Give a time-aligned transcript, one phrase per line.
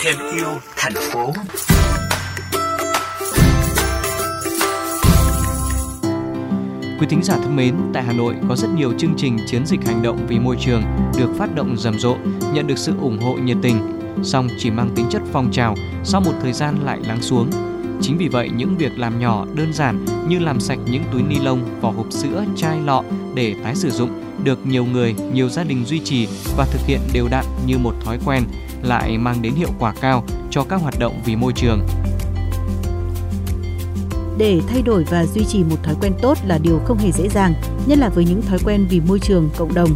[0.00, 0.46] thêm yêu
[0.76, 1.32] thành phố
[7.00, 9.80] Quý thính giả thân mến, tại Hà Nội có rất nhiều chương trình chiến dịch
[9.86, 10.82] hành động vì môi trường
[11.18, 12.16] được phát động rầm rộ,
[12.52, 13.76] nhận được sự ủng hộ nhiệt tình,
[14.22, 15.74] song chỉ mang tính chất phong trào,
[16.04, 17.50] sau một thời gian lại lắng xuống.
[18.00, 21.36] Chính vì vậy, những việc làm nhỏ đơn giản như làm sạch những túi ni
[21.38, 23.02] lông, vỏ hộp sữa, chai lọ
[23.34, 27.00] để tái sử dụng được nhiều người, nhiều gia đình duy trì và thực hiện
[27.12, 28.42] đều đặn như một thói quen
[28.82, 31.86] lại mang đến hiệu quả cao cho các hoạt động vì môi trường.
[34.38, 37.28] Để thay đổi và duy trì một thói quen tốt là điều không hề dễ
[37.28, 37.54] dàng,
[37.86, 39.90] nhất là với những thói quen vì môi trường, cộng đồng.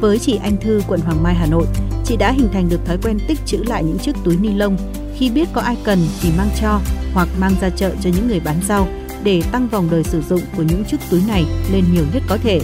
[0.00, 1.66] Với chị Anh Thư, quận Hoàng Mai, Hà Nội,
[2.04, 4.76] chị đã hình thành được thói quen tích trữ lại những chiếc túi ni lông
[5.16, 6.80] khi biết có ai cần thì mang cho
[7.14, 8.88] hoặc mang ra chợ cho những người bán rau
[9.24, 12.38] để tăng vòng đời sử dụng của những chiếc túi này lên nhiều nhất có
[12.42, 12.60] thể.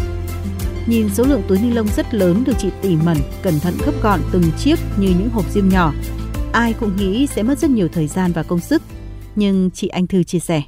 [0.88, 3.92] Nhìn số lượng túi ni lông rất lớn được chị tỉ mẩn, cẩn thận gấp
[4.02, 5.92] gọn từng chiếc như những hộp diêm nhỏ.
[6.52, 8.82] Ai cũng nghĩ sẽ mất rất nhiều thời gian và công sức.
[9.36, 10.62] Nhưng chị Anh Thư chia sẻ.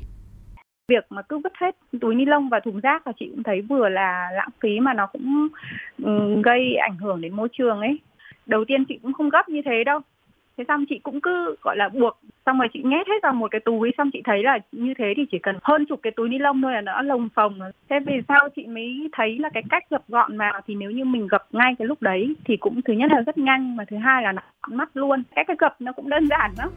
[0.88, 3.60] Việc mà cứ vứt hết túi ni lông và thùng rác là chị cũng thấy
[3.60, 5.48] vừa là lãng phí mà nó cũng
[6.02, 7.98] ừ, gây ảnh hưởng đến môi trường ấy.
[8.46, 10.00] Đầu tiên chị cũng không gấp như thế đâu
[10.58, 13.50] thế xong chị cũng cứ gọi là buộc xong rồi chị nhét hết vào một
[13.50, 16.28] cái túi xong chị thấy là như thế thì chỉ cần hơn chục cái túi
[16.28, 17.58] ni lông thôi là nó lồng phồng
[17.90, 21.04] thế vì sao chị mới thấy là cái cách gập gọn vào thì nếu như
[21.04, 23.96] mình gập ngay cái lúc đấy thì cũng thứ nhất là rất nhanh mà thứ
[23.96, 25.22] hai là nó mắt luôn.
[25.34, 26.68] Cách cái gập nó cũng đơn giản lắm.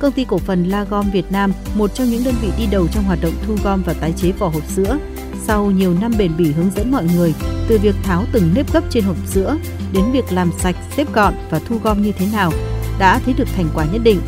[0.00, 2.86] Công ty cổ phần La Gom Việt Nam, một trong những đơn vị đi đầu
[2.92, 4.98] trong hoạt động thu gom và tái chế vỏ hộp sữa,
[5.36, 7.34] sau nhiều năm bền bỉ hướng dẫn mọi người
[7.68, 9.56] từ việc tháo từng nếp gấp trên hộp sữa
[9.92, 12.50] đến việc làm sạch, xếp gọn và thu gom như thế nào,
[12.98, 14.18] đã thấy được thành quả nhất định.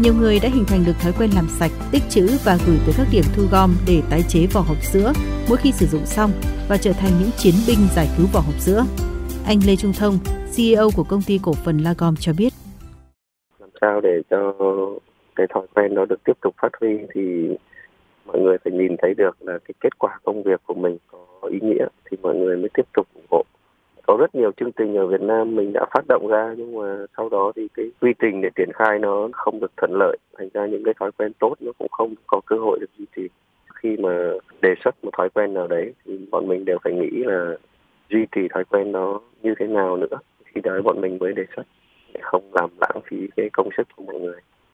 [0.00, 2.94] Nhiều người đã hình thành được thói quen làm sạch, tích trữ và gửi tới
[2.98, 5.12] các điểm thu gom để tái chế vỏ hộp sữa
[5.48, 6.30] mỗi khi sử dụng xong
[6.68, 8.84] và trở thành những chiến binh giải cứu vỏ hộp sữa.
[9.46, 10.18] Anh Lê Trung Thông,
[10.56, 12.52] CEO của công ty cổ phần Lagom cho biết.
[13.60, 14.54] Làm sao để cho
[15.36, 17.20] cái thói quen đó được tiếp tục phát huy thì
[18.26, 21.48] mọi người phải nhìn thấy được là cái kết quả công việc của mình có
[21.50, 23.44] ý nghĩa thì mọi người mới tiếp tục ủng hộ.
[24.06, 27.06] Có rất nhiều chương trình ở Việt Nam mình đã phát động ra nhưng mà
[27.16, 30.16] sau đó thì cái quy trình để triển khai nó không được thuận lợi.
[30.38, 33.06] Thành ra những cái thói quen tốt nó cũng không có cơ hội được duy
[33.16, 33.28] trì.
[33.74, 34.30] Khi mà
[34.62, 37.56] đề xuất một thói quen nào đấy thì bọn mình đều phải nghĩ là
[38.10, 40.18] duy trì thói quen đó như thế nào nữa.
[40.44, 41.62] Khi đó bọn mình mới đề xuất
[42.14, 44.40] để không làm lãng phí cái công sức của mọi người.